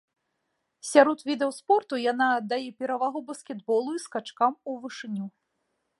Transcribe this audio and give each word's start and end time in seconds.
Сярод 0.91 1.19
відаў 1.29 1.51
спорту 1.59 1.93
яна 2.11 2.27
аддае 2.39 2.69
перавагу 2.79 3.19
баскетболу 3.29 3.91
і 3.99 4.03
скачкам 4.07 4.51
у 4.73 4.79
вышыню. 4.87 5.25